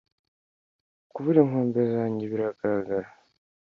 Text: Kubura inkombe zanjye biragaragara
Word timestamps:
Kubura 1.11 1.39
inkombe 1.43 1.81
zanjye 1.93 2.23
biragaragara 2.31 3.07